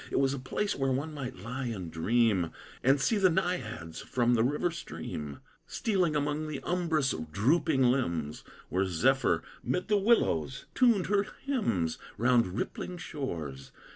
It 0.09 0.17
was 0.19 0.33
a 0.33 0.39
place 0.39 0.75
where 0.75 0.91
one 0.91 1.13
might 1.13 1.37
lie 1.37 1.67
and 1.67 1.91
dream, 1.91 2.49
And 2.83 2.99
see 2.99 3.17
the 3.17 3.29
naiads, 3.29 4.01
from 4.01 4.33
the 4.33 4.43
river 4.43 4.71
stream, 4.71 5.41
Stealing 5.67 6.15
among 6.15 6.47
the 6.47 6.59
umbrous, 6.63 7.13
drooping 7.31 7.83
limbs; 7.83 8.43
Where 8.69 8.85
Zephyr, 8.87 9.43
'mid 9.61 9.89
the 9.89 9.97
willows, 9.97 10.65
tuned 10.73 11.05
her 11.05 11.27
hymns 11.45 11.99
Round 12.17 12.47
rippling 12.57 12.97
shores. 12.97 13.71